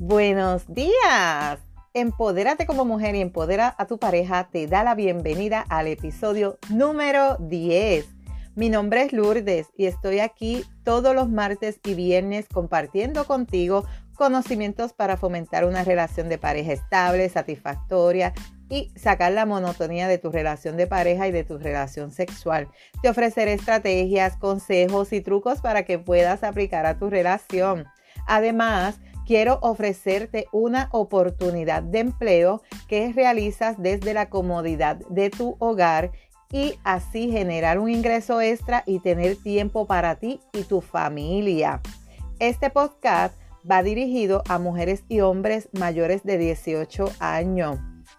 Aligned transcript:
Buenos 0.00 0.72
días. 0.72 1.58
Empodérate 1.92 2.66
como 2.66 2.84
mujer 2.84 3.16
y 3.16 3.20
empodera 3.20 3.74
a 3.76 3.86
tu 3.86 3.98
pareja 3.98 4.48
te 4.48 4.68
da 4.68 4.84
la 4.84 4.94
bienvenida 4.94 5.64
al 5.68 5.88
episodio 5.88 6.56
número 6.70 7.36
10. 7.40 8.06
Mi 8.54 8.68
nombre 8.68 9.02
es 9.02 9.12
Lourdes 9.12 9.66
y 9.76 9.86
estoy 9.86 10.20
aquí 10.20 10.64
todos 10.84 11.16
los 11.16 11.28
martes 11.28 11.80
y 11.84 11.94
viernes 11.94 12.46
compartiendo 12.46 13.24
contigo 13.24 13.86
conocimientos 14.14 14.92
para 14.92 15.16
fomentar 15.16 15.64
una 15.64 15.82
relación 15.82 16.28
de 16.28 16.38
pareja 16.38 16.74
estable, 16.74 17.28
satisfactoria 17.28 18.32
y 18.68 18.92
sacar 18.94 19.32
la 19.32 19.46
monotonía 19.46 20.06
de 20.06 20.18
tu 20.18 20.30
relación 20.30 20.76
de 20.76 20.86
pareja 20.86 21.26
y 21.26 21.32
de 21.32 21.42
tu 21.42 21.58
relación 21.58 22.12
sexual. 22.12 22.68
Te 23.02 23.08
ofreceré 23.08 23.54
estrategias, 23.54 24.36
consejos 24.36 25.12
y 25.12 25.22
trucos 25.22 25.60
para 25.60 25.82
que 25.82 25.98
puedas 25.98 26.44
aplicar 26.44 26.86
a 26.86 26.98
tu 26.98 27.10
relación. 27.10 27.86
Además, 28.28 29.00
quiero 29.28 29.58
ofrecerte 29.60 30.48
una 30.52 30.88
oportunidad 30.90 31.82
de 31.82 31.98
empleo 31.98 32.62
que 32.88 33.12
realizas 33.12 33.76
desde 33.78 34.14
la 34.14 34.30
comodidad 34.30 34.96
de 35.10 35.28
tu 35.28 35.56
hogar 35.58 36.12
y 36.50 36.76
así 36.82 37.30
generar 37.30 37.78
un 37.78 37.90
ingreso 37.90 38.40
extra 38.40 38.84
y 38.86 39.00
tener 39.00 39.36
tiempo 39.36 39.86
para 39.86 40.14
ti 40.14 40.40
y 40.54 40.62
tu 40.62 40.80
familia. 40.80 41.82
Este 42.38 42.70
podcast 42.70 43.38
va 43.70 43.82
dirigido 43.82 44.42
a 44.48 44.58
mujeres 44.58 45.04
y 45.10 45.20
hombres 45.20 45.68
mayores 45.72 46.22
de 46.22 46.38
18 46.38 47.12
años. 47.18 47.78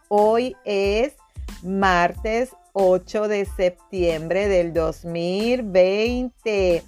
Hoy 0.09 0.55
es 0.63 1.15
martes 1.63 2.51
8 2.73 3.27
de 3.27 3.45
septiembre 3.45 4.47
del 4.47 4.73
2020. 4.73 6.83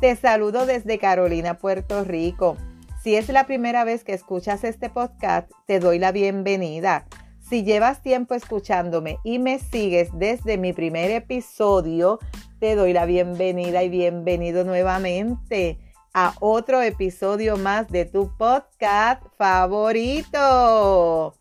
Te 0.00 0.16
saludo 0.16 0.64
desde 0.64 0.98
Carolina, 0.98 1.58
Puerto 1.58 2.02
Rico. 2.04 2.56
Si 3.02 3.14
es 3.14 3.28
la 3.28 3.46
primera 3.46 3.84
vez 3.84 4.02
que 4.02 4.12
escuchas 4.12 4.64
este 4.64 4.90
podcast, 4.90 5.48
te 5.66 5.78
doy 5.78 6.00
la 6.00 6.10
bienvenida. 6.10 7.06
Si 7.38 7.62
llevas 7.62 8.02
tiempo 8.02 8.34
escuchándome 8.34 9.18
y 9.22 9.38
me 9.38 9.60
sigues 9.60 10.08
desde 10.14 10.58
mi 10.58 10.72
primer 10.72 11.12
episodio, 11.12 12.18
te 12.58 12.74
doy 12.74 12.92
la 12.92 13.06
bienvenida 13.06 13.84
y 13.84 13.88
bienvenido 13.88 14.64
nuevamente 14.64 15.78
a 16.12 16.34
otro 16.40 16.82
episodio 16.82 17.56
más 17.56 17.88
de 17.88 18.04
tu 18.04 18.36
podcast 18.36 19.22
favorito. 19.36 21.36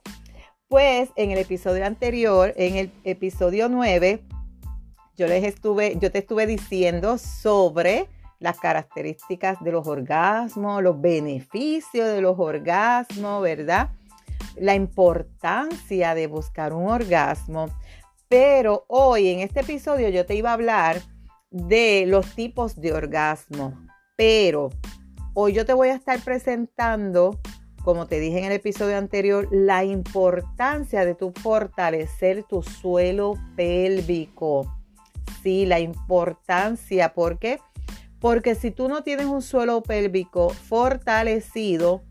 Pues 0.68 1.10
en 1.16 1.32
el 1.32 1.40
episodio 1.40 1.88
anterior, 1.88 2.54
en 2.56 2.76
el 2.76 2.92
episodio 3.04 3.68
9, 3.68 4.24
yo 5.16 5.26
les 5.26 5.44
estuve, 5.44 5.98
yo 6.00 6.12
te 6.12 6.20
estuve 6.20 6.46
diciendo 6.46 7.18
sobre 7.18 8.10
las 8.40 8.60
características 8.60 9.64
de 9.64 9.72
los 9.72 9.88
orgasmos, 9.88 10.84
los 10.84 11.00
beneficios 11.02 12.08
de 12.08 12.22
los 12.22 12.38
orgasmos, 12.40 13.42
¿verdad? 13.42 13.90
La 14.56 14.76
importancia 14.76 16.16
de 16.16 16.28
buscar 16.28 16.74
un 16.74 16.90
orgasmo. 16.90 17.68
Pero 18.30 18.86
hoy 18.88 19.30
en 19.30 19.40
este 19.40 19.62
episodio 19.62 20.10
yo 20.10 20.26
te 20.26 20.36
iba 20.36 20.50
a 20.50 20.54
hablar 20.54 21.02
de 21.50 22.06
los 22.08 22.36
tipos 22.36 22.80
de 22.80 22.94
orgasmo. 22.94 23.74
Pero 24.16 24.70
hoy 25.34 25.54
yo 25.54 25.66
te 25.66 25.74
voy 25.74 25.90
a 25.90 25.96
estar 25.96 26.20
presentando, 26.20 27.40
como 27.84 28.08
te 28.08 28.20
dije 28.20 28.40
en 28.40 28.46
el 28.46 28.54
episodio 28.54 28.98
anterior, 28.98 29.48
la 29.52 29.84
importancia 29.84 31.06
de 31.06 31.16
tu 31.16 31.32
fortalecer 31.32 32.44
tu 32.44 32.64
suelo 32.64 33.36
pélvico. 33.56 34.74
Sí, 35.44 35.66
la 35.66 35.80
importancia, 35.80 37.14
porque 37.14 37.60
porque 38.28 38.56
si 38.56 38.72
tú 38.72 38.90
no 38.90 39.04
tienes 39.04 39.28
un 39.28 39.42
suelo 39.42 39.82
pélvico 39.82 40.50
fortalecido, 40.50 42.04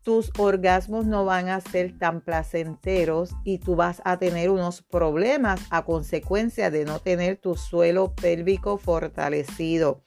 tus 0.00 0.32
orgasmos 0.38 1.04
no 1.04 1.26
van 1.26 1.50
a 1.50 1.60
ser 1.60 1.98
tan 1.98 2.22
placenteros 2.22 3.34
y 3.44 3.58
tú 3.58 3.76
vas 3.76 4.00
a 4.06 4.16
tener 4.16 4.48
unos 4.48 4.80
problemas 4.80 5.60
a 5.68 5.84
consecuencia 5.84 6.70
de 6.70 6.86
no 6.86 7.00
tener 7.00 7.36
tu 7.36 7.54
suelo 7.54 8.14
pélvico 8.14 8.78
fortalecido. 8.78 10.00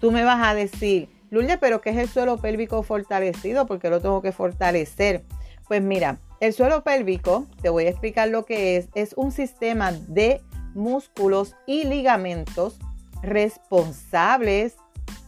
Tú 0.00 0.10
me 0.12 0.24
vas 0.24 0.42
a 0.42 0.54
decir, 0.54 1.10
Lulia, 1.28 1.60
pero 1.60 1.82
¿qué 1.82 1.90
es 1.90 1.98
el 1.98 2.08
suelo 2.08 2.38
pélvico 2.38 2.82
fortalecido? 2.82 3.66
Porque 3.66 3.90
lo 3.90 4.00
tengo 4.00 4.22
que 4.22 4.32
fortalecer. 4.32 5.26
Pues 5.68 5.82
mira, 5.82 6.20
el 6.40 6.54
suelo 6.54 6.82
pélvico, 6.84 7.46
te 7.60 7.68
voy 7.68 7.84
a 7.84 7.90
explicar 7.90 8.30
lo 8.30 8.46
que 8.46 8.78
es, 8.78 8.88
es 8.94 9.12
un 9.18 9.30
sistema 9.30 9.92
de 9.92 10.40
músculos 10.72 11.54
y 11.66 11.84
ligamentos 11.84 12.78
responsables 13.22 14.76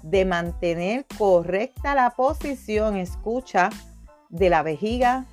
de 0.03 0.25
mantener 0.25 1.06
correcta 1.16 1.94
la 1.94 2.10
posición, 2.10 2.97
escucha, 2.97 3.71
de 4.28 4.50
la 4.50 4.62
vejiga, 4.62 5.26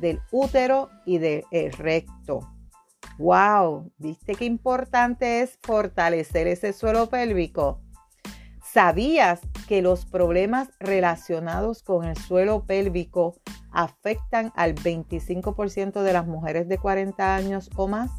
del 0.00 0.20
útero 0.30 0.90
y 1.04 1.18
del 1.18 1.44
recto. 1.72 2.40
¡Wow! 3.18 3.90
¿Viste 3.98 4.34
qué 4.34 4.44
importante 4.44 5.40
es 5.42 5.58
fortalecer 5.62 6.46
ese 6.46 6.72
suelo 6.72 7.08
pélvico? 7.08 7.80
¿Sabías 8.62 9.40
que 9.66 9.82
los 9.82 10.06
problemas 10.06 10.70
relacionados 10.78 11.82
con 11.82 12.04
el 12.04 12.16
suelo 12.16 12.64
pélvico 12.64 13.34
afectan 13.72 14.52
al 14.54 14.74
25% 14.74 16.02
de 16.02 16.12
las 16.12 16.26
mujeres 16.26 16.68
de 16.68 16.78
40 16.78 17.34
años 17.34 17.70
o 17.76 17.88
más? 17.88 18.10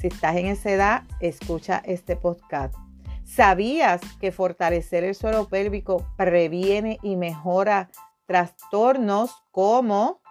Si 0.00 0.06
estás 0.06 0.36
en 0.36 0.46
esa 0.46 0.70
edad, 0.70 1.02
escucha 1.20 1.82
este 1.84 2.16
podcast. 2.16 2.74
¿Sabías 3.22 4.00
que 4.18 4.32
fortalecer 4.32 5.04
el 5.04 5.14
suelo 5.14 5.50
pélvico 5.50 6.06
previene 6.16 6.98
y 7.02 7.16
mejora 7.16 7.90
trastornos 8.24 9.30
como 9.50 10.22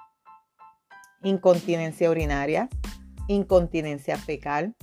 incontinencia 1.22 2.10
urinaria, 2.10 2.68
incontinencia 3.28 4.18
fecal, 4.18 4.76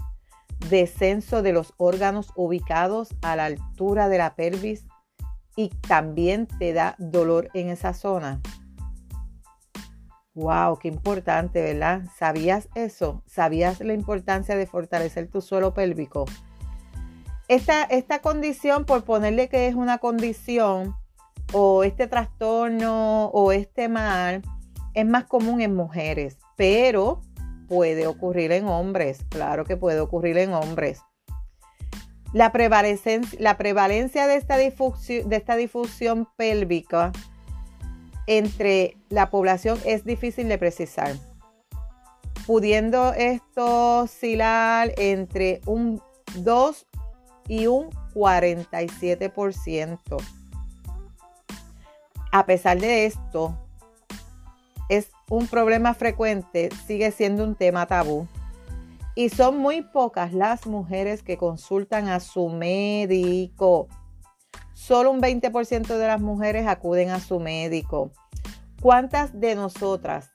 descenso 0.70 1.42
de 1.42 1.52
los 1.52 1.74
órganos 1.78 2.32
ubicados 2.36 3.08
a 3.22 3.34
la 3.34 3.46
altura 3.46 4.08
de 4.08 4.18
la 4.18 4.36
pelvis 4.36 4.86
y 5.56 5.70
también 5.88 6.46
te 6.46 6.72
da 6.72 6.94
dolor 6.98 7.50
en 7.54 7.70
esa 7.70 7.92
zona? 7.92 8.40
Wow, 10.36 10.78
qué 10.78 10.88
importante, 10.88 11.62
¿verdad? 11.62 12.02
¿Sabías 12.14 12.68
eso? 12.74 13.22
¿Sabías 13.24 13.80
la 13.80 13.94
importancia 13.94 14.54
de 14.54 14.66
fortalecer 14.66 15.28
tu 15.30 15.40
suelo 15.40 15.72
pélvico? 15.72 16.26
Esta, 17.48 17.84
esta 17.84 18.20
condición, 18.20 18.84
por 18.84 19.04
ponerle 19.04 19.48
que 19.48 19.66
es 19.66 19.74
una 19.74 19.96
condición, 19.96 20.94
o 21.54 21.84
este 21.84 22.06
trastorno, 22.06 23.28
o 23.28 23.50
este 23.50 23.88
mal, 23.88 24.42
es 24.92 25.06
más 25.06 25.24
común 25.24 25.62
en 25.62 25.74
mujeres, 25.74 26.36
pero 26.54 27.22
puede 27.66 28.06
ocurrir 28.06 28.52
en 28.52 28.68
hombres. 28.68 29.24
Claro 29.30 29.64
que 29.64 29.78
puede 29.78 30.00
ocurrir 30.00 30.36
en 30.36 30.52
hombres. 30.52 31.00
La 32.34 32.52
prevalencia, 32.52 33.22
la 33.38 33.56
prevalencia 33.56 34.26
de, 34.26 34.36
esta 34.36 34.58
difusión, 34.58 35.30
de 35.30 35.36
esta 35.36 35.56
difusión 35.56 36.28
pélvica 36.36 37.12
entre 38.26 38.96
la 39.08 39.30
población 39.30 39.78
es 39.84 40.04
difícil 40.04 40.48
de 40.48 40.58
precisar, 40.58 41.14
pudiendo 42.46 43.12
esto 43.12 44.00
oscilar 44.00 44.92
entre 44.96 45.60
un 45.66 46.02
2 46.36 46.86
y 47.48 47.66
un 47.66 47.90
47%. 48.14 49.98
A 52.32 52.46
pesar 52.46 52.80
de 52.80 53.06
esto, 53.06 53.56
es 54.88 55.10
un 55.30 55.46
problema 55.46 55.94
frecuente, 55.94 56.68
sigue 56.86 57.10
siendo 57.10 57.44
un 57.44 57.54
tema 57.54 57.86
tabú. 57.86 58.26
Y 59.14 59.30
son 59.30 59.58
muy 59.58 59.80
pocas 59.80 60.34
las 60.34 60.66
mujeres 60.66 61.22
que 61.22 61.38
consultan 61.38 62.08
a 62.08 62.20
su 62.20 62.50
médico 62.50 63.88
Solo 64.86 65.10
un 65.10 65.20
20% 65.20 65.98
de 65.98 66.06
las 66.06 66.20
mujeres 66.20 66.68
acuden 66.68 67.10
a 67.10 67.18
su 67.18 67.40
médico. 67.40 68.12
¿Cuántas 68.80 69.40
de 69.40 69.56
nosotras, 69.56 70.30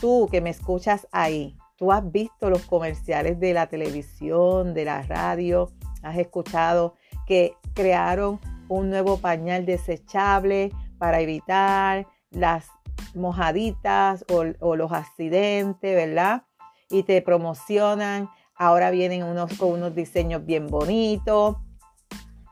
tú 0.00 0.28
que 0.30 0.40
me 0.40 0.50
escuchas 0.50 1.08
ahí, 1.10 1.56
tú 1.76 1.90
has 1.90 2.08
visto 2.12 2.50
los 2.50 2.62
comerciales 2.66 3.40
de 3.40 3.52
la 3.52 3.66
televisión, 3.66 4.74
de 4.74 4.84
la 4.84 5.02
radio, 5.02 5.72
has 6.04 6.16
escuchado 6.18 6.94
que 7.26 7.54
crearon 7.74 8.38
un 8.68 8.90
nuevo 8.90 9.18
pañal 9.18 9.66
desechable 9.66 10.70
para 10.98 11.18
evitar 11.18 12.06
las 12.30 12.68
mojaditas 13.16 14.24
o, 14.30 14.76
los 14.76 14.92
accidentes, 14.92 15.96
¿verdad? 15.96 16.44
Y 16.90 17.02
te 17.02 17.20
promocionan. 17.22 18.30
Ahora 18.54 18.92
vienen 18.92 19.24
unos 19.24 19.58
con 19.58 19.72
unos 19.72 19.96
diseños 19.96 20.46
bien 20.46 20.68
bonitos 20.68 21.56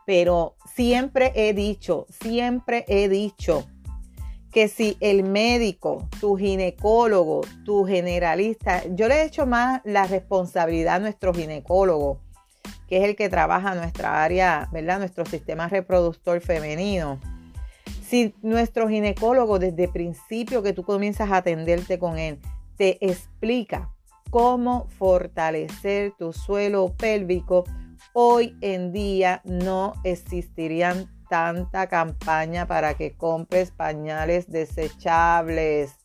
pero 0.05 0.55
siempre 0.75 1.31
he 1.35 1.53
dicho, 1.53 2.05
siempre 2.09 2.85
he 2.87 3.09
dicho 3.09 3.65
que 4.51 4.67
si 4.67 4.97
el 4.99 5.23
médico, 5.23 6.07
tu 6.19 6.37
ginecólogo, 6.37 7.41
tu 7.65 7.85
generalista, 7.85 8.83
yo 8.89 9.07
le 9.07 9.15
he 9.15 9.25
hecho 9.25 9.47
más 9.47 9.81
la 9.83 10.05
responsabilidad 10.05 10.95
a 10.95 10.99
nuestro 10.99 11.33
ginecólogo, 11.33 12.19
que 12.87 12.97
es 12.97 13.03
el 13.03 13.15
que 13.15 13.29
trabaja 13.29 13.73
nuestra 13.73 14.23
área, 14.23 14.69
¿verdad? 14.71 14.99
Nuestro 14.99 15.25
sistema 15.25 15.67
reproductor 15.67 16.39
femenino. 16.39 17.19
Si 18.05 18.35
nuestro 18.43 18.87
ginecólogo 18.87 19.57
desde 19.57 19.85
el 19.85 19.89
principio 19.89 20.61
que 20.61 20.73
tú 20.73 20.83
comienzas 20.83 21.31
a 21.31 21.37
atenderte 21.37 21.97
con 21.97 22.19
él, 22.19 22.39
te 22.77 23.03
explica 23.03 23.91
cómo 24.29 24.87
fortalecer 24.99 26.13
tu 26.17 26.31
suelo 26.31 26.93
pélvico, 26.95 27.63
hoy 28.11 28.57
en 28.61 28.91
día 28.91 29.41
no 29.45 29.93
existirían 30.03 31.09
tanta 31.29 31.87
campaña 31.87 32.67
para 32.67 32.93
que 32.93 33.15
compres 33.15 33.71
pañales 33.71 34.51
desechables. 34.51 35.95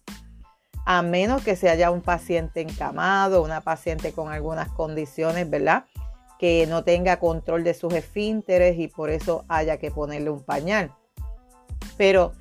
A 0.87 1.03
menos 1.03 1.43
que 1.43 1.57
se 1.57 1.69
haya 1.69 1.91
un 1.91 2.01
paciente 2.01 2.63
encamado, 2.63 3.43
una 3.43 3.61
paciente 3.61 4.13
con 4.13 4.33
algunas 4.33 4.71
condiciones, 4.71 5.51
¿verdad? 5.51 5.85
Que 6.39 6.67
no 6.67 6.83
tenga 6.83 7.19
control 7.19 7.63
de 7.63 7.75
sus 7.75 7.93
esfínteres 7.93 8.79
y 8.79 8.89
por 8.89 9.11
eso 9.11 9.45
haya 9.49 9.77
que 9.77 9.91
ponerle 9.91 10.31
un 10.31 10.43
pañal. 10.43 10.95
Pero 11.99 12.33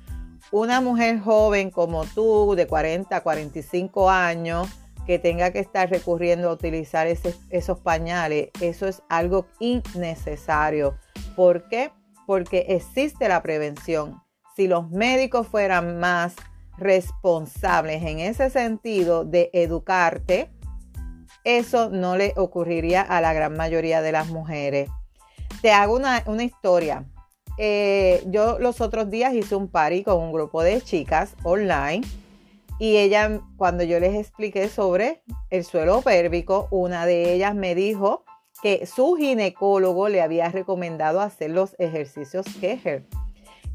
una 0.50 0.80
mujer 0.80 1.20
joven 1.20 1.70
como 1.70 2.06
tú, 2.06 2.54
de 2.56 2.66
40 2.66 3.20
45 3.20 4.08
años, 4.08 4.66
que 5.08 5.18
tenga 5.18 5.52
que 5.52 5.60
estar 5.60 5.88
recurriendo 5.88 6.50
a 6.50 6.52
utilizar 6.52 7.06
esos 7.06 7.78
pañales, 7.78 8.50
eso 8.60 8.86
es 8.86 9.02
algo 9.08 9.46
innecesario. 9.58 10.98
¿Por 11.34 11.66
qué? 11.70 11.92
Porque 12.26 12.66
existe 12.68 13.26
la 13.26 13.42
prevención. 13.42 14.22
Si 14.54 14.68
los 14.68 14.90
médicos 14.90 15.46
fueran 15.46 15.98
más 15.98 16.36
responsables 16.76 18.02
en 18.02 18.18
ese 18.18 18.50
sentido 18.50 19.24
de 19.24 19.48
educarte, 19.54 20.50
eso 21.42 21.88
no 21.88 22.18
le 22.18 22.34
ocurriría 22.36 23.00
a 23.00 23.22
la 23.22 23.32
gran 23.32 23.56
mayoría 23.56 24.02
de 24.02 24.12
las 24.12 24.28
mujeres. 24.28 24.90
Te 25.62 25.72
hago 25.72 25.96
una, 25.96 26.22
una 26.26 26.44
historia. 26.44 27.06
Eh, 27.56 28.22
yo 28.26 28.58
los 28.58 28.82
otros 28.82 29.08
días 29.08 29.32
hice 29.32 29.56
un 29.56 29.68
party 29.68 30.04
con 30.04 30.18
un 30.22 30.32
grupo 30.32 30.62
de 30.62 30.82
chicas 30.82 31.34
online 31.44 32.06
y 32.78 32.96
ella, 32.96 33.40
cuando 33.56 33.82
yo 33.82 33.98
les 33.98 34.14
expliqué 34.14 34.68
sobre 34.68 35.22
el 35.50 35.64
suelo 35.64 36.00
pérvico, 36.02 36.68
una 36.70 37.06
de 37.06 37.32
ellas 37.32 37.54
me 37.54 37.74
dijo 37.74 38.24
que 38.62 38.86
su 38.86 39.16
ginecólogo 39.16 40.08
le 40.08 40.22
había 40.22 40.48
recomendado 40.48 41.20
hacer 41.20 41.50
los 41.50 41.74
ejercicios 41.78 42.46
Kegel. 42.60 43.06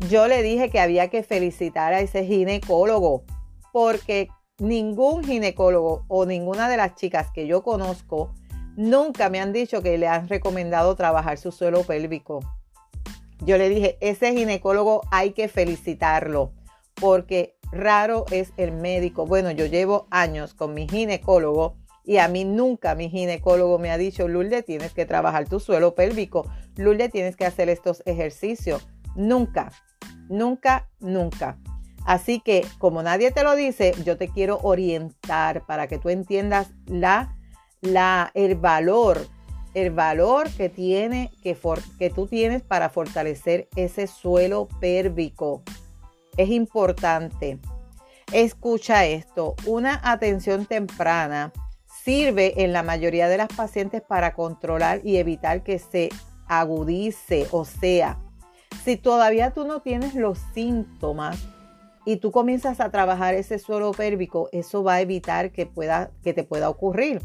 Yo 0.10 0.28
le 0.28 0.42
dije 0.42 0.70
que 0.70 0.80
había 0.80 1.10
que 1.10 1.24
felicitar 1.24 1.94
a 1.94 2.00
ese 2.00 2.26
ginecólogo 2.26 3.24
porque 3.72 4.30
ningún 4.58 5.24
ginecólogo 5.24 6.06
o 6.08 6.26
ninguna 6.26 6.70
de 6.70 6.78
las 6.78 6.96
chicas 6.96 7.28
que 7.34 7.48
yo 7.48 7.64
conozco 7.64 8.34
nunca 8.76 9.30
me 9.30 9.40
han 9.40 9.54
dicho 9.54 9.82
que 9.82 9.98
le 9.98 10.08
han 10.08 10.28
recomendado 10.28 10.96
trabajar 10.96 11.38
su 11.38 11.52
suelo 11.52 11.84
pélvico. 11.84 12.40
Yo 13.40 13.58
le 13.58 13.70
dije, 13.70 13.98
ese 14.00 14.34
ginecólogo 14.34 15.02
hay 15.12 15.32
que 15.32 15.48
felicitarlo 15.48 16.54
porque 16.96 17.58
raro 17.74 18.26
es 18.32 18.54
el 18.58 18.72
médico. 18.72 19.26
Bueno, 19.26 19.52
yo 19.52 19.66
llevo 19.66 20.08
años 20.10 20.54
con 20.54 20.74
mi 20.74 20.88
ginecólogo 20.88 21.76
y 22.06 22.18
a 22.18 22.28
mí 22.28 22.46
nunca 22.46 22.96
mi 22.96 23.10
ginecólogo 23.10 23.80
me 23.80 23.92
ha 23.92 23.98
dicho, 23.98 24.28
Lourdes, 24.28 24.66
tienes 24.66 24.94
que 24.94 25.06
trabajar 25.06 25.48
tu 25.48 25.60
suelo 25.60 25.96
pélvico. 25.96 26.46
Lourdes, 26.76 27.12
tienes 27.12 27.36
que 27.36 27.46
hacer 27.46 27.70
estos 27.70 28.04
ejercicios. 28.06 28.88
Nunca, 29.16 29.72
nunca, 30.30 30.90
nunca. 31.00 31.58
Así 32.06 32.42
que 32.42 32.66
como 32.80 33.02
nadie 33.02 33.32
te 33.32 33.44
lo 33.44 33.56
dice, 33.56 33.94
yo 34.06 34.18
te 34.18 34.28
quiero 34.28 34.60
orientar 34.64 35.66
para 35.66 35.88
que 35.88 35.98
tú 35.98 36.10
entiendas 36.10 36.70
la, 36.86 37.38
la, 37.82 38.32
el 38.34 38.56
valor 38.56 39.26
el 39.74 39.92
valor 39.92 40.50
que 40.52 40.70
tiene 40.70 41.32
que, 41.42 41.58
que 41.98 42.10
tú 42.10 42.28
tienes 42.28 42.62
para 42.62 42.90
fortalecer 42.90 43.68
ese 43.76 44.08
suelo 44.08 44.68
pérvico. 44.80 45.64
Es 46.38 46.50
importante. 46.50 47.60
Escucha 48.32 49.06
esto, 49.06 49.56
una 49.66 50.00
atención 50.04 50.66
temprana 50.66 51.52
sirve 52.04 52.64
en 52.64 52.74
la 52.74 52.84
mayoría 52.84 53.28
de 53.28 53.38
las 53.38 53.48
pacientes 53.48 54.02
para 54.02 54.34
controlar 54.34 55.02
y 55.04 55.18
evitar 55.18 55.64
que 55.64 55.80
se 55.80 56.10
agudice, 56.48 57.48
o 57.52 57.64
sea, 57.64 58.18
si 58.84 58.98
todavía 58.98 59.52
tú 59.52 59.66
no 59.66 59.82
tienes 59.82 60.14
los 60.16 60.40
síntomas 60.54 61.38
y 62.06 62.18
tú 62.18 62.32
comienzas 62.32 62.82
a 62.82 62.92
trabajar 62.92 63.34
ese 63.34 63.60
suelo 63.60 63.92
pérvico, 63.92 64.50
eso 64.52 64.84
va 64.84 64.96
a 64.96 65.02
evitar 65.02 65.52
que, 65.52 65.66
pueda, 65.66 66.12
que 66.24 66.34
te 66.34 66.44
pueda 66.44 66.70
ocurrir. 66.70 67.22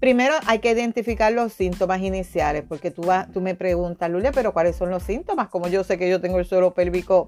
Primero 0.00 0.34
hay 0.46 0.60
que 0.60 0.70
identificar 0.70 1.30
los 1.30 1.52
síntomas 1.52 2.00
iniciales, 2.00 2.64
porque 2.66 2.90
tú, 2.90 3.06
tú 3.34 3.42
me 3.42 3.54
preguntas, 3.54 4.10
Lulia, 4.10 4.32
pero 4.32 4.54
¿cuáles 4.54 4.74
son 4.76 4.88
los 4.88 5.02
síntomas? 5.02 5.48
Como 5.48 5.68
yo 5.68 5.84
sé 5.84 5.98
que 5.98 6.08
yo 6.08 6.22
tengo 6.22 6.38
el 6.38 6.46
suelo 6.46 6.72
pélvico 6.72 7.26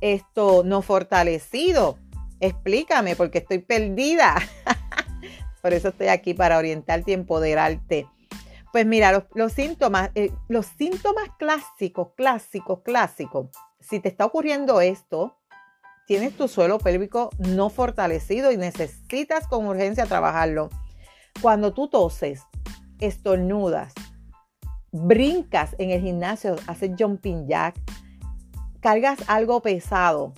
esto 0.00 0.62
no 0.64 0.82
fortalecido. 0.82 1.98
Explícame, 2.40 3.14
porque 3.14 3.38
estoy 3.38 3.58
perdida. 3.58 4.36
Por 5.62 5.72
eso 5.72 5.88
estoy 5.88 6.08
aquí 6.08 6.34
para 6.34 6.58
orientarte 6.58 7.10
y 7.10 7.14
empoderarte. 7.14 8.06
Pues 8.72 8.86
mira, 8.86 9.26
los, 9.34 9.52
síntomas, 9.52 10.10
eh, 10.14 10.30
los 10.48 10.66
síntomas 10.66 11.28
clásicos, 11.38 12.08
clásicos, 12.16 12.80
clásicos. 12.82 13.48
Si 13.80 14.00
te 14.00 14.08
está 14.08 14.24
ocurriendo 14.24 14.80
esto, 14.80 15.36
tienes 16.06 16.36
tu 16.36 16.48
suelo 16.48 16.78
pélvico 16.78 17.30
no 17.38 17.70
fortalecido 17.70 18.50
y 18.50 18.56
necesitas 18.56 19.46
con 19.46 19.66
urgencia 19.66 20.06
trabajarlo 20.06 20.70
cuando 21.40 21.72
tú 21.72 21.88
toses, 21.88 22.42
estornudas, 23.00 23.92
brincas 24.92 25.74
en 25.78 25.90
el 25.90 26.00
gimnasio, 26.00 26.56
haces 26.66 26.92
jumping 26.98 27.46
jack, 27.46 27.74
cargas 28.80 29.18
algo 29.28 29.60
pesado, 29.60 30.32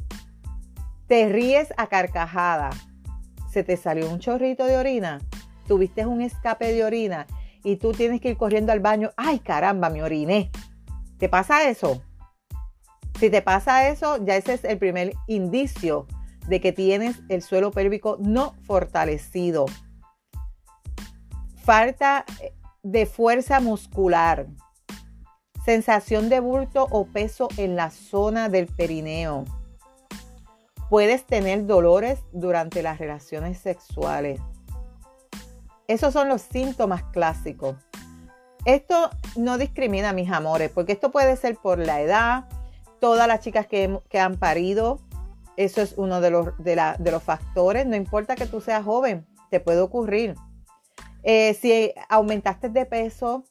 te 1.07 1.29
ríes 1.29 1.73
a 1.77 1.89
carcajada, 1.89 2.71
se 3.51 3.63
te 3.63 3.77
salió 3.77 4.11
un 4.11 4.19
chorrito 4.19 4.65
de 4.65 4.77
orina, 4.77 5.21
tuviste 5.67 6.07
un 6.07 6.21
escape 6.21 6.73
de 6.73 6.85
orina 6.85 7.27
y 7.63 7.77
tú 7.77 7.93
tienes 7.93 8.21
que 8.21 8.31
ir 8.31 8.37
corriendo 8.37 8.73
al 8.73 8.81
baño, 8.81 9.11
ay 9.17 9.39
caramba, 9.39 9.91
me 9.91 10.03
oriné. 10.03 10.51
¿Te 11.19 11.29
pasa 11.29 11.69
eso? 11.69 12.03
Si 13.19 13.31
te 13.31 13.43
pasa 13.43 13.89
eso, 13.89 14.23
ya 14.25 14.37
ese 14.37 14.55
es 14.55 14.65
el 14.65 14.79
primer 14.79 15.15
indicio 15.27 16.07
de 16.49 16.61
que 16.61 16.73
tienes 16.73 17.23
el 17.29 17.43
suelo 17.43 17.71
pélvico 17.71 18.19
no 18.21 18.55
fortalecido 18.63 19.67
falta 21.67 22.25
de 22.85 23.07
fuerza 23.07 23.59
muscular, 23.59 24.47
sensación 25.65 26.29
de 26.29 26.39
bulto 26.39 26.87
o 26.93 27.07
peso 27.07 27.49
en 27.57 27.75
la 27.75 27.91
zona 27.91 28.49
del 28.49 28.69
perineo. 28.69 29.45
Puedes 30.89 31.27
tener 31.27 31.67
dolores 31.67 32.21
durante 32.31 32.85
las 32.85 32.99
relaciones 32.99 33.59
sexuales. 33.59 34.41
Esos 35.89 36.13
son 36.13 36.29
los 36.29 36.43
síntomas 36.43 37.03
clásicos. 37.03 37.75
Esto 38.65 39.11
no 39.35 39.59
discrimina, 39.59 40.13
mis 40.13 40.31
amores, 40.31 40.71
porque 40.71 40.93
esto 40.93 41.11
puede 41.11 41.37
ser 41.37 41.57
por 41.57 41.81
la 41.81 42.01
edad, 42.01 42.45
todas 43.01 43.27
las 43.27 43.41
chicas 43.41 43.67
que, 43.67 44.21
han 44.21 44.37
parido, 44.37 45.01
eso 45.57 45.83
es 45.83 45.95
uno 45.97 46.21
de 46.21 46.31
los, 46.31 46.57
de 46.59 47.11
los 47.11 47.23
factores, 47.25 47.87
no 47.87 47.97
importa 47.97 48.37
que 48.37 48.47
tú 48.47 48.61
seas 48.61 48.85
joven, 48.85 49.27
te 49.51 49.59
puede 49.59 49.81
ocurrir. 49.81 50.37
Eh, 51.23 51.55
si 51.55 51.93
aumentaste 52.09 52.69
de 52.69 52.87
peso, 52.87 53.45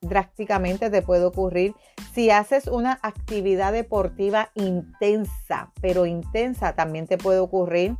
drásticamente 0.00 0.90
te 0.90 1.02
puede 1.02 1.24
ocurrir. 1.24 1.74
Si 2.12 2.30
haces 2.30 2.66
una 2.66 2.98
actividad 3.02 3.72
deportiva 3.72 4.50
intensa, 4.54 5.72
pero 5.80 6.06
intensa, 6.06 6.74
también 6.74 7.06
te 7.06 7.18
puede 7.18 7.38
ocurrir. 7.38 7.96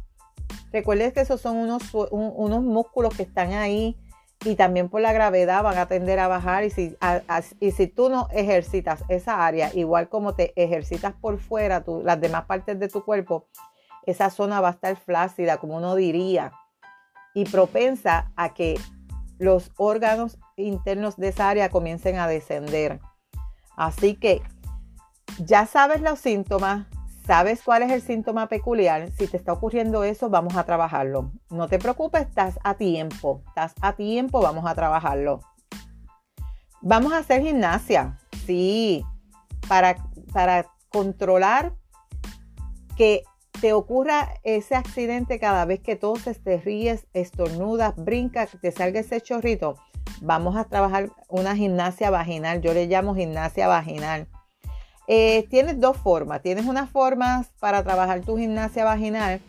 Recuerdes 0.72 1.12
que 1.12 1.20
esos 1.20 1.40
son 1.40 1.56
unos, 1.56 1.82
unos 2.10 2.62
músculos 2.62 3.16
que 3.16 3.22
están 3.22 3.52
ahí 3.52 3.96
y 4.44 4.56
también 4.56 4.88
por 4.88 5.00
la 5.00 5.12
gravedad 5.12 5.62
van 5.62 5.78
a 5.78 5.86
tender 5.86 6.18
a 6.18 6.28
bajar 6.28 6.64
y 6.64 6.70
si, 6.70 6.96
y 7.60 7.70
si 7.70 7.86
tú 7.86 8.10
no 8.10 8.28
ejercitas 8.32 9.02
esa 9.08 9.46
área, 9.46 9.70
igual 9.74 10.08
como 10.08 10.34
te 10.34 10.52
ejercitas 10.62 11.14
por 11.14 11.38
fuera, 11.38 11.84
las 12.02 12.20
demás 12.20 12.44
partes 12.44 12.78
de 12.78 12.88
tu 12.88 13.04
cuerpo, 13.04 13.46
esa 14.04 14.30
zona 14.30 14.60
va 14.60 14.68
a 14.68 14.72
estar 14.72 14.96
flácida, 14.96 15.56
como 15.58 15.76
uno 15.76 15.94
diría, 15.94 16.52
y 17.34 17.44
propensa 17.44 18.32
a 18.36 18.54
que 18.54 18.78
los 19.38 19.72
órganos 19.76 20.38
internos 20.56 21.16
de 21.16 21.28
esa 21.28 21.48
área 21.48 21.68
comiencen 21.68 22.16
a 22.16 22.28
descender. 22.28 23.00
Así 23.76 24.14
que 24.14 24.42
ya 25.38 25.66
sabes 25.66 26.00
los 26.00 26.20
síntomas, 26.20 26.86
sabes 27.26 27.62
cuál 27.62 27.82
es 27.82 27.90
el 27.90 28.02
síntoma 28.02 28.48
peculiar. 28.48 29.10
Si 29.12 29.26
te 29.26 29.36
está 29.36 29.52
ocurriendo 29.52 30.04
eso, 30.04 30.30
vamos 30.30 30.56
a 30.56 30.64
trabajarlo. 30.64 31.32
No 31.50 31.68
te 31.68 31.78
preocupes, 31.78 32.22
estás 32.22 32.58
a 32.62 32.74
tiempo. 32.74 33.42
Estás 33.48 33.74
a 33.80 33.94
tiempo, 33.94 34.40
vamos 34.40 34.64
a 34.66 34.74
trabajarlo. 34.74 35.40
Vamos 36.80 37.12
a 37.12 37.18
hacer 37.18 37.42
gimnasia, 37.42 38.18
sí, 38.46 39.04
para, 39.68 39.96
para 40.32 40.66
controlar 40.90 41.72
que 42.94 43.24
te 43.60 43.72
ocurra 43.72 44.34
ese 44.42 44.74
accidente 44.74 45.38
cada 45.38 45.64
vez 45.64 45.80
que 45.80 45.96
toses, 45.96 46.42
te 46.42 46.58
ríes, 46.58 47.06
estornudas, 47.12 47.94
brincas, 47.96 48.50
te 48.60 48.72
salga 48.72 49.00
ese 49.00 49.20
chorrito, 49.20 49.76
vamos 50.20 50.56
a 50.56 50.64
trabajar 50.64 51.10
una 51.28 51.56
gimnasia 51.56 52.10
vaginal. 52.10 52.60
Yo 52.60 52.74
le 52.74 52.86
llamo 52.86 53.14
gimnasia 53.14 53.68
vaginal. 53.68 54.26
Eh, 55.06 55.46
tienes 55.50 55.80
dos 55.80 55.96
formas. 55.96 56.42
Tienes 56.42 56.66
unas 56.66 56.90
formas 56.90 57.48
para 57.60 57.82
trabajar 57.82 58.22
tu 58.22 58.36
gimnasia 58.36 58.84
vaginal. 58.84 59.40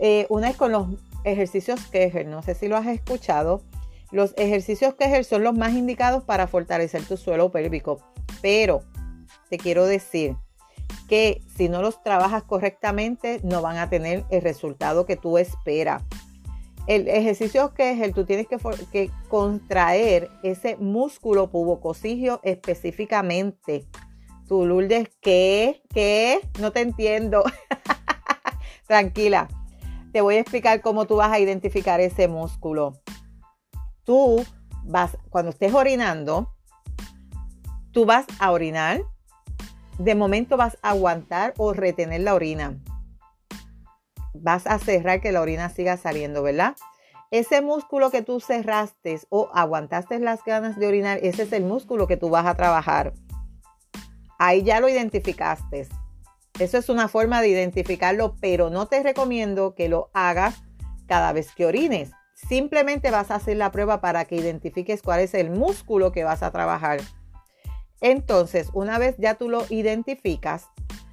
Eh, 0.00 0.26
una 0.28 0.50
es 0.50 0.56
con 0.56 0.72
los 0.72 0.88
ejercicios 1.24 1.84
Kegel. 1.86 2.30
No 2.30 2.42
sé 2.42 2.54
si 2.54 2.68
lo 2.68 2.76
has 2.76 2.86
escuchado. 2.86 3.62
Los 4.10 4.34
ejercicios 4.36 4.94
Kegel 4.94 5.24
son 5.24 5.42
los 5.42 5.54
más 5.54 5.72
indicados 5.72 6.24
para 6.24 6.46
fortalecer 6.46 7.02
tu 7.04 7.16
suelo 7.16 7.50
pélvico. 7.50 8.00
Pero 8.42 8.82
te 9.48 9.58
quiero 9.58 9.86
decir 9.86 10.36
que 11.10 11.42
si 11.56 11.68
no 11.68 11.82
los 11.82 12.02
trabajas 12.02 12.44
correctamente, 12.44 13.40
no 13.42 13.60
van 13.60 13.76
a 13.76 13.90
tener 13.90 14.24
el 14.30 14.40
resultado 14.40 15.04
que 15.04 15.16
tú 15.16 15.36
esperas. 15.36 16.04
El 16.86 17.08
ejercicio 17.08 17.74
Kegel, 17.74 18.14
tú 18.14 18.24
tienes 18.24 18.46
que, 18.46 18.56
que 18.90 19.10
contraer 19.28 20.30
ese 20.42 20.76
músculo 20.78 21.50
pubocosigio 21.50 22.40
específicamente 22.42 23.86
Tú, 24.50 24.66
Lourdes, 24.66 25.08
¿qué? 25.20 25.80
¿Qué? 25.94 26.40
No 26.58 26.72
te 26.72 26.80
entiendo. 26.80 27.44
Tranquila. 28.88 29.46
Te 30.12 30.22
voy 30.22 30.34
a 30.34 30.40
explicar 30.40 30.80
cómo 30.80 31.06
tú 31.06 31.14
vas 31.14 31.30
a 31.30 31.38
identificar 31.38 32.00
ese 32.00 32.26
músculo. 32.26 33.00
Tú 34.02 34.44
vas, 34.82 35.16
cuando 35.28 35.50
estés 35.52 35.72
orinando, 35.72 36.52
tú 37.92 38.06
vas 38.06 38.26
a 38.40 38.50
orinar. 38.50 39.02
De 40.00 40.14
momento 40.14 40.56
vas 40.56 40.78
a 40.80 40.92
aguantar 40.92 41.52
o 41.58 41.74
retener 41.74 42.22
la 42.22 42.34
orina. 42.34 42.78
Vas 44.32 44.66
a 44.66 44.78
cerrar 44.78 45.20
que 45.20 45.30
la 45.30 45.42
orina 45.42 45.68
siga 45.68 45.98
saliendo, 45.98 46.42
¿verdad? 46.42 46.74
Ese 47.30 47.60
músculo 47.60 48.10
que 48.10 48.22
tú 48.22 48.40
cerraste 48.40 49.20
o 49.28 49.50
aguantaste 49.52 50.18
las 50.18 50.42
ganas 50.42 50.78
de 50.78 50.86
orinar, 50.86 51.18
ese 51.20 51.42
es 51.42 51.52
el 51.52 51.64
músculo 51.64 52.06
que 52.06 52.16
tú 52.16 52.30
vas 52.30 52.46
a 52.46 52.54
trabajar. 52.54 53.12
Ahí 54.38 54.62
ya 54.62 54.80
lo 54.80 54.88
identificaste. 54.88 55.86
Eso 56.58 56.78
es 56.78 56.88
una 56.88 57.08
forma 57.08 57.42
de 57.42 57.48
identificarlo, 57.48 58.36
pero 58.40 58.70
no 58.70 58.86
te 58.86 59.02
recomiendo 59.02 59.74
que 59.74 59.90
lo 59.90 60.08
hagas 60.14 60.62
cada 61.08 61.34
vez 61.34 61.54
que 61.54 61.66
orines. 61.66 62.10
Simplemente 62.32 63.10
vas 63.10 63.30
a 63.30 63.34
hacer 63.34 63.58
la 63.58 63.70
prueba 63.70 64.00
para 64.00 64.24
que 64.24 64.36
identifiques 64.36 65.02
cuál 65.02 65.20
es 65.20 65.34
el 65.34 65.50
músculo 65.50 66.10
que 66.10 66.24
vas 66.24 66.42
a 66.42 66.50
trabajar. 66.52 67.00
Entonces, 68.00 68.68
una 68.72 68.98
vez 68.98 69.16
ya 69.18 69.34
tú 69.34 69.48
lo 69.48 69.64
identificas, 69.68 70.68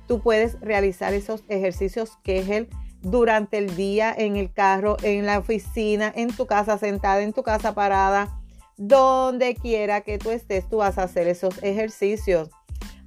tú 0.08 0.22
puedes 0.22 0.60
realizar 0.62 1.13
esos 1.13 1.44
ejercicios 1.50 2.17
Kegel 2.24 2.70
durante 3.01 3.58
el 3.58 3.75
día 3.75 4.13
en 4.17 4.38
el 4.38 4.51
carro, 4.51 4.98
en 5.03 5.25
la 5.25 5.39
oficina, 5.39 6.12
en 6.15 6.36
tu 6.36 6.46
casa 6.46 6.77
sentada, 6.77 7.22
en 7.22 7.34
tu 7.34 7.44
casa 7.44 7.74
parada, 7.74 8.39
donde 8.77 9.56
quiera 9.56 10.01
que 10.01 10.17
tú 10.17 10.32
estés, 10.32 10.67
tú 10.70 10.77
vas 10.77 10.98
a 10.98 11.03
hacer 11.03 11.27
esos 11.27 11.62
ejercicios. 11.63 12.50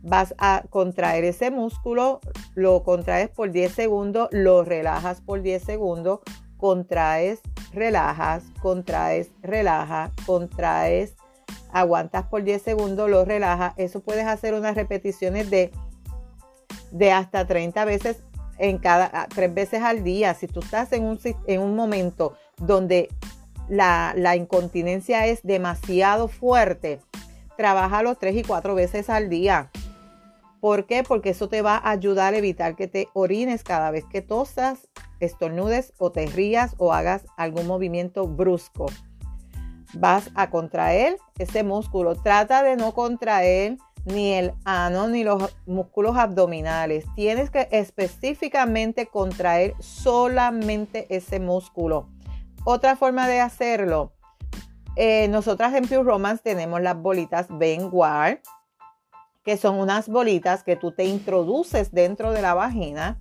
Vas 0.03 0.35
a 0.39 0.65
contraer 0.71 1.25
ese 1.25 1.51
músculo, 1.51 2.21
lo 2.55 2.83
contraes 2.83 3.29
por 3.29 3.51
10 3.51 3.73
segundos, 3.73 4.29
lo 4.31 4.65
relajas 4.65 5.21
por 5.21 5.43
10 5.43 5.63
segundos, 5.63 6.21
contraes, 6.57 7.41
relajas, 7.73 8.45
contraes, 8.63 9.31
relajas, 9.43 10.11
contraes, 10.25 11.17
aguantas 11.73 12.27
por 12.27 12.43
10 12.43 12.63
segundos, 12.63 13.09
lo 13.11 13.25
relajas. 13.25 13.75
Eso 13.77 14.01
puedes 14.01 14.27
hacer 14.27 14.55
unas 14.55 14.75
repeticiones 14.75 15.51
de, 15.51 15.71
de 16.91 17.13
hasta 17.13 17.47
30 17.47 17.85
veces 17.85 18.23
en 18.59 18.79
cada, 18.79 19.27
tres 19.29 19.53
veces 19.53 19.83
al 19.83 20.05
día. 20.05 20.35
Si 20.35 20.47
tú 20.47 20.61
estás 20.61 20.93
en 20.93 21.05
un, 21.05 21.19
en 21.47 21.61
un 21.61 21.75
momento 21.75 22.37
donde 22.59 23.09
la, 23.69 24.13
la 24.17 24.37
incontinencia 24.37 25.27
es 25.27 25.43
demasiado 25.43 26.29
fuerte, 26.29 27.01
trabájalo 27.57 28.15
tres 28.15 28.37
y 28.37 28.43
cuatro 28.43 28.75
veces 28.75 29.11
al 29.11 29.29
día. 29.29 29.71
¿Por 30.61 30.87
qué? 30.87 31.03
Porque 31.03 31.31
eso 31.31 31.49
te 31.49 31.63
va 31.63 31.77
a 31.77 31.91
ayudar 31.91 32.35
a 32.35 32.39
evitar 32.39 32.77
que 32.77 32.87
te 32.87 33.09
orines 33.15 33.65
cada 33.65 33.91
vez 33.91 34.05
que 34.05 34.21
tosas, 34.21 34.89
estornudes 35.19 35.95
o 35.99 36.13
te 36.13 36.27
rías 36.27 36.75
o 36.77 36.93
hagas 36.93 37.25
algún 37.39 37.67
movimiento 37.67 38.27
brusco. 38.27 38.87
Vas 39.95 40.31
a 40.35 40.51
contraer 40.51 41.17
ese 41.39 41.63
músculo. 41.63 42.15
Trata 42.15 42.63
de 42.63 42.77
no 42.77 42.93
contraer 42.93 43.77
ni 44.05 44.33
el 44.33 44.53
ano 44.65 45.09
ni 45.09 45.25
los 45.25 45.57
músculos 45.67 46.17
abdominales. 46.17 47.05
Tienes 47.15 47.51
que 47.51 47.69
específicamente 47.71 49.07
contraer 49.07 49.75
solamente 49.81 51.07
ese 51.15 51.41
músculo. 51.41 52.09
Otra 52.65 52.97
forma 52.97 53.29
de 53.29 53.41
hacerlo. 53.41 54.13
Eh, 54.97 55.29
nosotras 55.29 55.75
en 55.75 55.87
Pure 55.87 56.03
Romance 56.03 56.43
tenemos 56.43 56.81
las 56.81 56.97
bolitas 56.97 57.47
Benguard 57.49 58.41
que 59.45 59.57
son 59.57 59.79
unas 59.79 60.09
bolitas 60.09 60.63
que 60.63 60.77
tú 60.77 60.93
te 60.93 61.05
introduces 61.05 61.93
dentro 61.93 62.33
de 62.33 62.43
la 62.43 62.55
vagina 62.55 63.21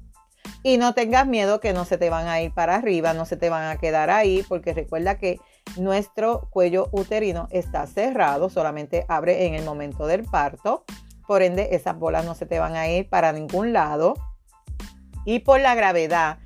y 0.64 0.78
no 0.78 0.94
tengas 0.94 1.28
miedo 1.28 1.60
que 1.60 1.74
no 1.74 1.86
se 1.86 1.98
te 1.98 2.10
van 2.10 2.28
a 2.28 2.42
ir 2.42 2.54
para 2.54 2.76
arriba, 2.76 3.14
no 3.14 3.26
se 3.26 3.38
te 3.38 3.50
van 3.50 3.70
a 3.70 3.78
quedar 3.78 4.10
ahí, 4.10 4.44
porque 4.48 4.74
recuerda 4.74 5.18
que 5.18 5.40
nuestro 5.78 6.50
cuello 6.50 6.90
uterino 6.92 7.48
está 7.52 7.86
cerrado, 7.88 8.50
solamente 8.50 9.06
abre 9.08 9.46
en 9.46 9.56
el 9.56 9.66
momento 9.66 10.08
del 10.08 10.24
parto. 10.24 10.86
Por 11.28 11.42
ende, 11.42 11.70
esas 11.72 11.98
bolas 11.98 12.26
no 12.26 12.36
se 12.36 12.46
te 12.46 12.60
van 12.60 12.76
a 12.76 12.88
ir 12.88 13.10
para 13.10 13.32
ningún 13.32 13.74
lado. 13.74 14.16
Y 15.26 15.40
por 15.40 15.60
la 15.60 15.76
gravedad 15.76 16.40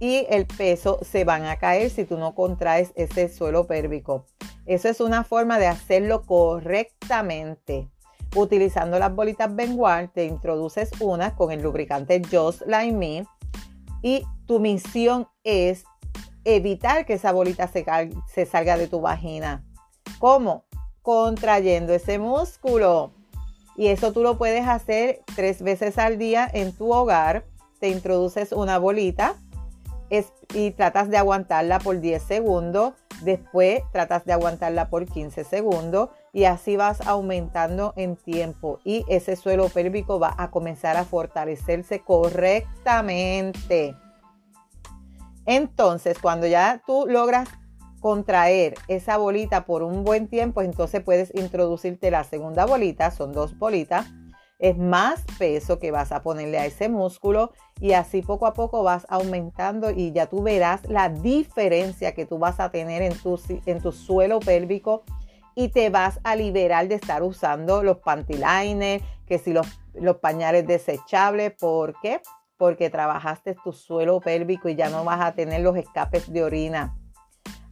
y 0.00 0.26
el 0.30 0.46
peso 0.46 0.98
se 1.02 1.24
van 1.24 1.44
a 1.44 1.56
caer 1.56 1.90
si 1.90 2.04
tú 2.04 2.18
no 2.18 2.34
contraes 2.34 2.92
ese 2.94 3.28
suelo 3.28 3.66
pélvico. 3.66 4.26
Eso 4.66 4.88
es 4.88 5.00
una 5.00 5.24
forma 5.24 5.58
de 5.58 5.66
hacerlo 5.66 6.22
correctamente. 6.22 7.88
Utilizando 8.36 8.98
las 8.98 9.14
bolitas 9.14 9.54
Benguard, 9.54 10.10
te 10.10 10.26
introduces 10.26 10.90
una 11.00 11.34
con 11.34 11.50
el 11.50 11.62
lubricante 11.62 12.20
Just 12.30 12.62
Like 12.66 12.92
Me 12.92 13.24
y 14.02 14.24
tu 14.46 14.60
misión 14.60 15.28
es 15.42 15.84
evitar 16.56 17.04
que 17.04 17.14
esa 17.14 17.32
bolita 17.32 17.68
se, 17.68 18.46
salga 18.46 18.76
de 18.76 18.88
tu 18.88 19.00
vagina. 19.00 19.64
¿Cómo? 20.18 20.64
Contrayendo 21.02 21.92
ese 21.92 22.18
músculo. 22.18 23.12
Y 23.76 23.88
eso 23.88 24.12
tú 24.12 24.22
lo 24.22 24.38
puedes 24.38 24.66
hacer 24.66 25.20
tres 25.36 25.62
veces 25.62 25.98
al 25.98 26.18
día 26.18 26.48
en 26.52 26.72
tu 26.72 26.92
hogar. 26.92 27.44
Te 27.80 27.90
introduces 27.90 28.52
una 28.52 28.78
bolita 28.78 29.36
y 30.54 30.70
tratas 30.70 31.10
de 31.10 31.18
aguantarla 31.18 31.78
por 31.78 32.00
10 32.00 32.22
segundos. 32.22 32.94
Después 33.22 33.82
tratas 33.92 34.24
de 34.24 34.32
aguantarla 34.32 34.88
por 34.88 35.04
15 35.04 35.44
segundos 35.44 36.08
y 36.32 36.44
así 36.44 36.76
vas 36.76 37.00
aumentando 37.06 37.92
en 37.96 38.16
tiempo 38.16 38.78
y 38.84 39.04
ese 39.08 39.34
suelo 39.34 39.68
pélvico 39.68 40.20
va 40.20 40.34
a 40.38 40.50
comenzar 40.50 40.96
a 40.96 41.04
fortalecerse 41.04 42.00
correctamente. 42.00 43.96
Entonces, 45.48 46.18
cuando 46.18 46.46
ya 46.46 46.82
tú 46.86 47.06
logras 47.08 47.48
contraer 48.00 48.74
esa 48.86 49.16
bolita 49.16 49.64
por 49.64 49.82
un 49.82 50.04
buen 50.04 50.28
tiempo, 50.28 50.60
entonces 50.60 51.02
puedes 51.02 51.34
introducirte 51.34 52.10
la 52.10 52.22
segunda 52.22 52.66
bolita, 52.66 53.10
son 53.10 53.32
dos 53.32 53.58
bolitas, 53.58 54.06
es 54.58 54.76
más 54.76 55.24
peso 55.38 55.78
que 55.78 55.90
vas 55.90 56.12
a 56.12 56.22
ponerle 56.22 56.58
a 56.58 56.66
ese 56.66 56.90
músculo 56.90 57.52
y 57.80 57.92
así 57.92 58.20
poco 58.20 58.46
a 58.46 58.52
poco 58.52 58.82
vas 58.82 59.06
aumentando 59.08 59.90
y 59.90 60.12
ya 60.12 60.26
tú 60.26 60.42
verás 60.42 60.82
la 60.86 61.08
diferencia 61.08 62.12
que 62.12 62.26
tú 62.26 62.38
vas 62.38 62.60
a 62.60 62.70
tener 62.70 63.00
en 63.00 63.16
tu, 63.16 63.40
en 63.64 63.80
tu 63.80 63.90
suelo 63.90 64.40
pélvico 64.40 65.02
y 65.54 65.70
te 65.70 65.88
vas 65.88 66.20
a 66.24 66.36
liberar 66.36 66.88
de 66.88 66.96
estar 66.96 67.22
usando 67.22 67.82
los 67.82 67.98
panty 67.98 68.34
liners, 68.34 69.02
que 69.26 69.38
si 69.38 69.54
los, 69.54 69.66
pañales 70.20 70.66
desechables. 70.66 71.52
¿Por 71.58 71.98
qué? 72.00 72.20
Trabajaste 72.90 73.56
tu 73.62 73.72
suelo 73.72 74.20
pélvico 74.20 74.68
y 74.68 74.74
ya 74.74 74.90
no 74.90 75.04
vas 75.04 75.20
a 75.20 75.32
tener 75.32 75.62
los 75.62 75.76
escapes 75.76 76.30
de 76.32 76.42
orina. 76.42 76.96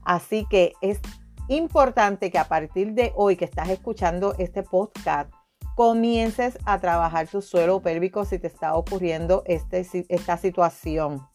Así 0.05 0.47
que 0.49 0.73
es 0.81 1.01
importante 1.49 2.31
que 2.31 2.39
a 2.39 2.49
partir 2.49 2.93
de 2.93 3.13
hoy 3.17 3.37
que 3.37 3.45
estás 3.45 3.69
escuchando 3.69 4.35
este 4.39 4.63
podcast, 4.63 5.31
comiences 5.75 6.59
a 6.65 6.81
trabajar 6.81 7.29
tu 7.29 7.43
suelo 7.43 7.81
pélvico 7.81 8.25
si 8.25 8.39
te 8.39 8.47
está 8.47 8.75
ocurriendo 8.75 9.43
este, 9.47 9.87
esta 10.09 10.39
situación. 10.39 11.29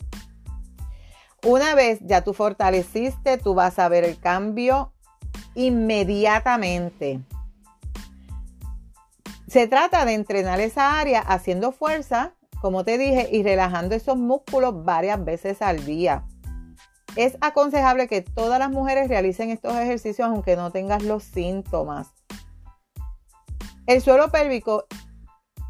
Una 1.46 1.76
vez 1.76 2.00
ya 2.02 2.24
tú 2.24 2.34
fortaleciste, 2.34 3.38
tú 3.38 3.54
vas 3.54 3.78
a 3.78 3.88
ver 3.88 4.04
el 4.04 4.20
cambio 4.20 4.94
inmediatamente. 5.54 7.22
Se 9.48 9.68
trata 9.68 10.06
de 10.06 10.14
entrenar 10.14 10.60
esa 10.60 11.00
área 11.00 11.20
haciendo 11.20 11.72
fuerza, 11.72 12.34
como 12.62 12.84
te 12.86 12.98
dije, 12.98 13.28
y 13.32 13.44
relajando 13.44 13.96
esos 13.96 14.18
músculos 14.18 14.86
varias 14.86 15.24
veces 15.24 15.62
al 15.62 15.84
día. 15.86 16.26
Es 17.16 17.38
aconsejable 17.42 18.08
que 18.08 18.22
todas 18.22 18.60
las 18.60 18.72
mujeres 18.72 19.10
realicen 19.10 19.50
estos 19.50 19.76
ejercicios 19.76 20.30
aunque 20.30 20.56
no 20.56 20.72
tengas 20.72 21.04
los 21.04 21.24
síntomas. 21.24 22.08
El 23.88 24.02
suelo 24.02 24.32
pélvico 24.32 24.86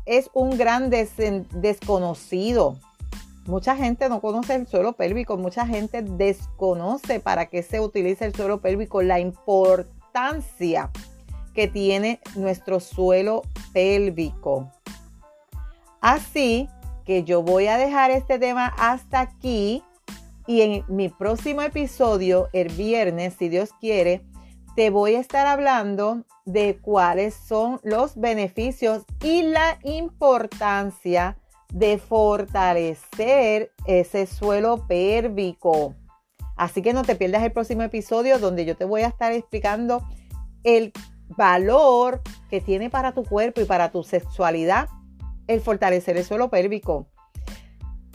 es 0.06 0.30
un 0.34 0.58
gran 0.58 0.90
desconocido 0.90 2.78
Mucha 3.46 3.76
gente 3.76 4.08
no 4.08 4.22
conoce 4.22 4.54
el 4.54 4.68
suelo 4.68 4.94
pélvico, 4.94 5.36
mucha 5.36 5.66
gente 5.66 6.04
desconoce 6.04 7.20
para 7.20 7.48
qué 7.48 7.64
se 7.64 7.80
utiliza 7.80 8.26
el 8.26 8.36
suelo 8.36 8.62
pélvico, 8.62 9.02
la 9.02 9.20
importancia 9.20 10.92
que 11.56 11.68
tiene 11.68 12.20
nuestro 12.36 12.80
suelo 12.80 13.42
pélvico. 13.74 14.72
Así 16.02 16.70
que 17.12 17.26
yo 17.26 17.44
voy 17.44 17.68
a 17.68 17.78
dejar 17.78 18.10
este 18.10 18.40
tema 18.40 18.68
hasta 18.78 19.20
aquí 19.20 19.84
y 20.48 20.62
en 20.62 20.86
mi 20.88 21.10
próximo 21.10 21.62
episodio, 21.62 22.48
el 22.54 22.70
viernes, 22.70 23.36
si 23.38 23.50
Dios 23.50 23.72
quiere, 23.82 24.22
te 24.78 24.92
voy 24.92 25.16
a 25.16 25.20
estar 25.20 25.46
hablando 25.46 26.24
de 26.46 26.80
cuáles 26.82 27.34
son 27.34 27.82
los 27.84 28.16
beneficios 28.16 29.04
y 29.22 29.44
la 29.44 29.78
importancia 29.84 31.38
de 31.74 31.98
fortalecer 31.98 33.74
ese 33.86 34.26
suelo 34.26 34.88
pérvico. 34.88 35.96
Así 36.56 36.82
que 36.82 36.94
no 36.94 37.04
te 37.04 37.18
pierdas 37.18 37.44
el 37.44 37.52
próximo 37.52 37.82
episodio 37.82 38.40
donde 38.40 38.64
yo 38.64 38.78
te 38.78 38.86
voy 38.86 39.02
a 39.02 39.08
estar 39.08 39.34
explicando 39.34 40.02
el 40.64 40.94
valor 41.36 42.22
que 42.50 42.62
tiene 42.62 42.90
para 42.90 43.14
tu 43.14 43.26
cuerpo 43.26 43.60
y 43.60 43.66
para 43.66 43.92
tu 43.92 44.02
sexualidad 44.02 44.88
el 45.54 45.62
fortalecer 45.62 46.18
el 46.18 46.24
suelo 46.24 46.50
pélvico. 46.50 47.08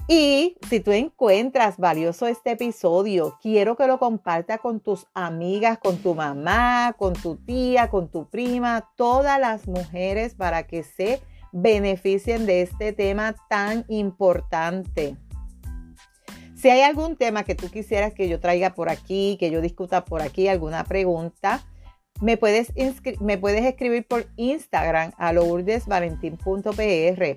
Y 0.09 0.57
si 0.69 0.79
tú 0.79 0.93
encuentras 0.93 1.79
valioso 1.79 2.29
este 2.29 2.53
episodio, 2.53 3.39
quiero 3.43 3.77
que 3.77 3.89
lo 3.89 3.99
compartas 3.99 4.61
con 4.61 4.79
tus 4.79 5.07
amigas, 5.15 5.79
con 5.79 5.99
tu 5.99 6.15
mamá, 6.15 6.95
con 6.97 7.13
tu 7.15 7.37
tía, 7.37 7.91
con 7.91 8.09
tu 8.09 8.29
prima, 8.31 8.89
todas 8.97 9.41
las 9.41 9.67
mujeres 9.67 10.37
para 10.37 10.69
que 10.69 10.85
se 10.85 11.21
beneficien 11.51 12.47
de 12.47 12.63
este 12.63 12.93
tema 12.93 13.35
tan 13.49 13.85
importante. 13.89 15.17
Si 16.55 16.71
hay 16.71 16.83
algún 16.83 17.17
tema 17.17 17.43
que 17.43 17.57
tú 17.57 17.69
quisieras 17.69 18.15
que 18.15 18.29
yo 18.29 18.39
traiga 18.39 18.75
por 18.75 18.89
aquí, 18.89 19.37
que 19.41 19.51
yo 19.51 19.61
discuta 19.61 20.05
por 20.05 20.23
aquí, 20.23 20.47
alguna 20.47 20.85
pregunta, 20.85 21.67
me 22.21 22.37
puedes, 22.37 22.73
me 23.21 23.39
puedes 23.39 23.65
escribir 23.65 24.07
por 24.07 24.27
Instagram 24.37 25.13
a 25.19 25.33
lourdesvalentín.pr. 25.33 27.37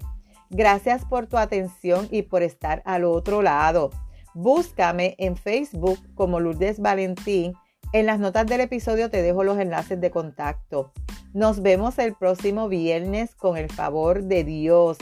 Gracias 0.50 1.06
por 1.06 1.28
tu 1.28 1.38
atención 1.38 2.08
y 2.12 2.24
por 2.24 2.44
estar 2.44 2.82
al 2.86 3.04
otro 3.04 3.42
lado. 3.42 3.92
Búscame 4.34 5.16
en 5.18 5.36
Facebook 5.36 6.00
como 6.16 6.40
Lourdes 6.40 6.80
Valentín. 6.80 7.54
En 7.92 8.06
las 8.06 8.20
notas 8.20 8.46
del 8.46 8.62
episodio 8.62 9.10
te 9.10 9.22
dejo 9.22 9.44
los 9.44 9.60
enlaces 9.60 10.00
de 10.00 10.12
contacto. 10.12 10.94
Nos 11.34 11.62
vemos 11.62 12.00
el 12.00 12.16
próximo 12.16 12.70
viernes 12.70 13.36
con 13.36 13.58
el 13.58 13.70
favor 13.70 14.24
de 14.24 14.44
Dios. 14.44 14.98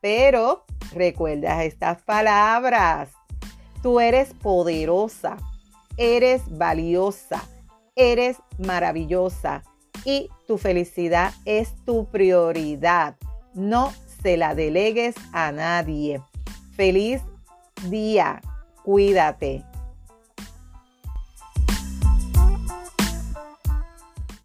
Pero 0.00 0.64
recuerda 0.92 1.64
estas 1.64 2.02
palabras. 2.02 3.10
Tú 3.82 4.00
eres 4.00 4.34
poderosa, 4.34 5.36
eres 5.96 6.42
valiosa 6.58 7.42
eres 7.96 8.38
maravillosa 8.58 9.62
y 10.04 10.28
tu 10.46 10.58
felicidad 10.58 11.32
es 11.44 11.74
tu 11.84 12.06
prioridad. 12.06 13.16
No 13.54 13.92
se 14.22 14.36
la 14.36 14.54
delegues 14.54 15.14
a 15.32 15.52
nadie. 15.52 16.22
Feliz 16.76 17.22
día. 17.88 18.40
Cuídate. 18.82 19.69